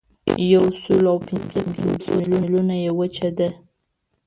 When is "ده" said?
3.37-3.49